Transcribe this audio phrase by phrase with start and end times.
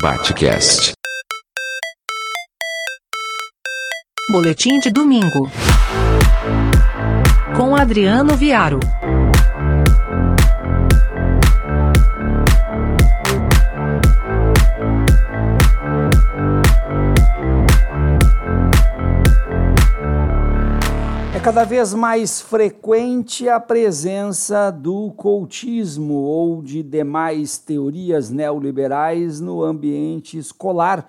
[0.00, 0.92] Batcast.
[4.32, 5.50] Boletim de domingo.
[7.54, 8.80] Com Adriano Viaro.
[21.40, 29.64] É cada vez mais frequente a presença do cultismo ou de demais teorias neoliberais no
[29.64, 31.08] ambiente escolar.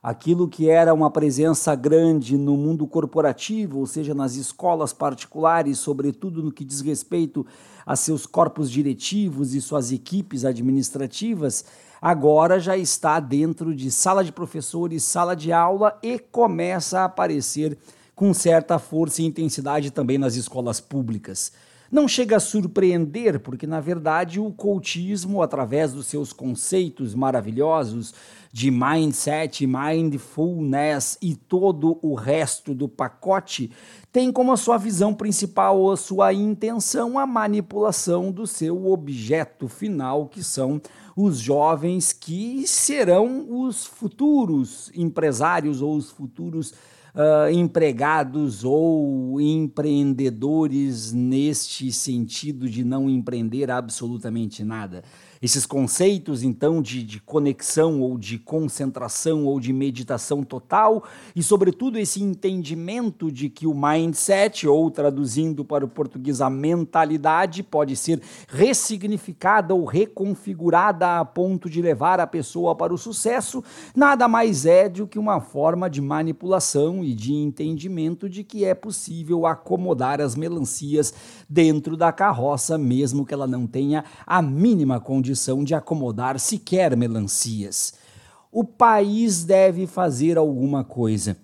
[0.00, 6.44] Aquilo que era uma presença grande no mundo corporativo, ou seja, nas escolas particulares, sobretudo
[6.44, 7.44] no que diz respeito
[7.84, 11.64] a seus corpos diretivos e suas equipes administrativas,
[12.00, 17.76] agora já está dentro de sala de professores, sala de aula e começa a aparecer
[18.16, 21.52] com certa força e intensidade também nas escolas públicas.
[21.92, 28.12] Não chega a surpreender, porque na verdade o cultismo, através dos seus conceitos maravilhosos
[28.52, 33.70] de mindset, mindfulness e todo o resto do pacote,
[34.10, 40.26] tem como a sua visão principal a sua intenção a manipulação do seu objeto final,
[40.26, 40.80] que são
[41.14, 46.72] os jovens que serão os futuros empresários ou os futuros
[47.16, 55.02] uh, empregados ou empreendedores neste sentido de não empreender absolutamente nada.
[55.40, 61.98] Esses conceitos, então, de, de, conexão ou de concentração ou de meditação total, e, sobretudo,
[61.98, 68.20] esse entendimento de que o mindset, ou traduzindo para o português, a mentalidade, pode ser
[68.48, 73.62] ressignificada ou reconfigurada a ponto de levar a pessoa para o sucesso,
[73.94, 78.74] nada mais é do que uma forma de manipulação e de entendimento de que é
[78.74, 81.14] possível acomodar as melancias
[81.48, 87.94] dentro da carroça, mesmo que ela não tenha a mínima condição de acomodar sequer melancias.
[88.50, 91.36] O país deve fazer alguma coisa.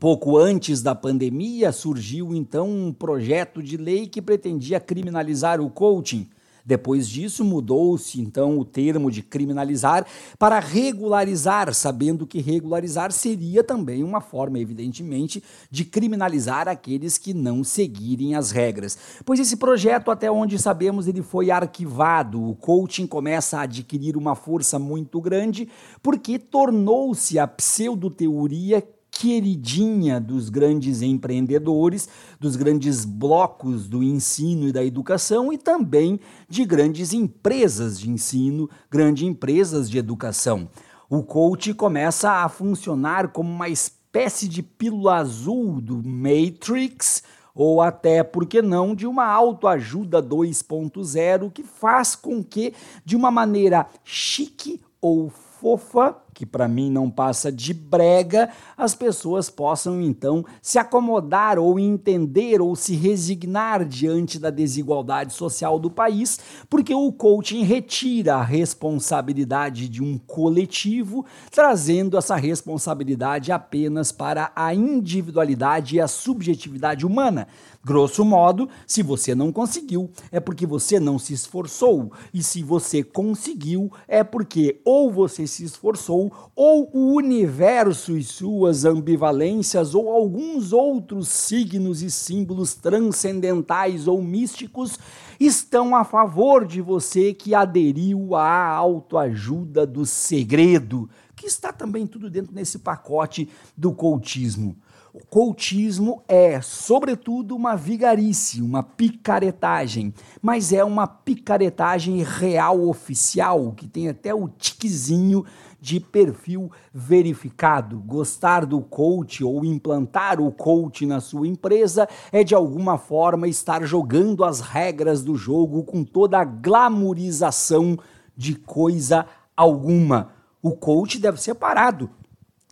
[0.00, 6.28] Pouco antes da pandemia, surgiu então um projeto de lei que pretendia criminalizar o coaching.
[6.68, 10.06] Depois disso, mudou-se então o termo de criminalizar
[10.38, 17.64] para regularizar, sabendo que regularizar seria também uma forma, evidentemente, de criminalizar aqueles que não
[17.64, 18.98] seguirem as regras.
[19.24, 22.50] Pois esse projeto, até onde sabemos, ele foi arquivado.
[22.50, 25.70] O coaching começa a adquirir uma força muito grande
[26.02, 28.86] porque tornou-se a pseudo-teoria
[29.18, 32.08] queridinha dos grandes empreendedores,
[32.38, 38.70] dos grandes blocos do ensino e da educação e também de grandes empresas de ensino,
[38.88, 40.68] grandes empresas de educação.
[41.10, 48.22] O coach começa a funcionar como uma espécie de pílula azul do Matrix ou até,
[48.22, 52.72] por que não, de uma autoajuda 2.0 que faz com que,
[53.04, 59.50] de uma maneira chique ou fofa, que para mim não passa de brega, as pessoas
[59.50, 66.38] possam então se acomodar ou entender ou se resignar diante da desigualdade social do país,
[66.70, 74.72] porque o coaching retira a responsabilidade de um coletivo, trazendo essa responsabilidade apenas para a
[74.72, 77.48] individualidade e a subjetividade humana.
[77.84, 82.12] Grosso modo, se você não conseguiu, é porque você não se esforçou.
[82.34, 88.84] E se você conseguiu, é porque ou você se esforçou, ou o universo e suas
[88.84, 94.98] ambivalências, ou alguns outros signos e símbolos transcendentais ou místicos
[95.38, 102.28] estão a favor de você que aderiu à autoajuda do segredo, que está também tudo
[102.28, 104.76] dentro desse pacote do cultismo.
[105.12, 113.88] O cultismo é, sobretudo, uma vigarice, uma picaretagem, mas é uma picaretagem real oficial, que
[113.88, 115.44] tem até o tiquezinho
[115.80, 118.00] de perfil verificado.
[118.00, 123.84] Gostar do coach ou implantar o coach na sua empresa é de alguma forma estar
[123.84, 127.98] jogando as regras do jogo com toda a glamorização
[128.36, 130.30] de coisa alguma.
[130.62, 132.10] O coach deve ser parado,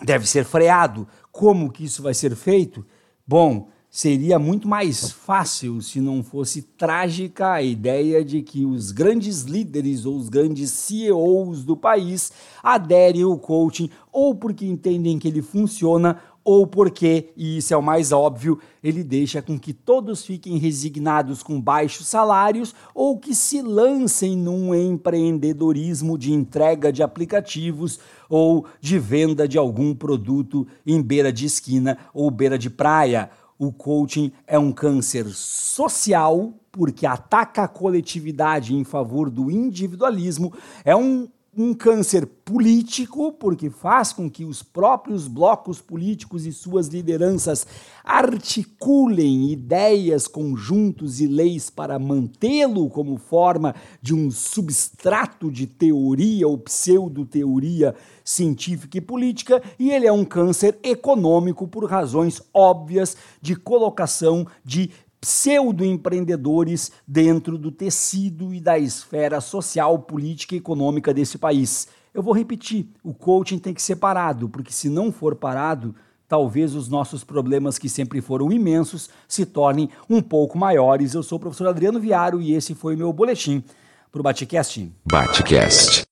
[0.03, 2.85] deve ser freado, como que isso vai ser feito?
[3.27, 9.45] Bom, seria muito mais fácil se não fosse trágica a ideia de que os grandes
[9.45, 12.31] líderes ou os grandes CEOs do país
[12.63, 17.83] aderem ao coaching ou porque entendem que ele funciona ou porque, e isso é o
[17.83, 23.63] mais óbvio, ele deixa com que todos fiquem resignados com baixos salários ou que se
[23.63, 31.33] lancem num empreendedorismo de entrega de aplicativos ou de venda de algum produto em beira
[31.33, 33.31] de esquina ou beira de praia.
[33.59, 40.53] O coaching é um câncer social porque ataca a coletividade em favor do individualismo,
[40.85, 41.27] é um
[41.57, 47.67] um câncer político, porque faz com que os próprios blocos políticos e suas lideranças
[48.05, 56.59] articulem ideias, conjuntos e leis para mantê-lo como forma de um substrato de teoria ou
[56.59, 64.47] pseudo-teoria científica e política, e ele é um câncer econômico por razões óbvias de colocação
[64.65, 71.89] de pseudo-empreendedores dentro do tecido e da esfera social, política e econômica desse país.
[72.13, 75.95] Eu vou repetir: o coaching tem que ser parado, porque se não for parado,
[76.29, 81.15] talvez os nossos problemas, que sempre foram imensos, se tornem um pouco maiores.
[81.15, 83.63] Eu sou o professor Adriano Viaro e esse foi meu boletim
[84.11, 84.93] para o Batecast.
[85.05, 86.05] Batecast.